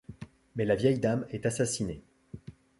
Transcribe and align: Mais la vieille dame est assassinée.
Mais 0.55 0.65
la 0.65 0.73
vieille 0.73 0.97
dame 0.99 1.27
est 1.29 1.45
assassinée. 1.45 2.01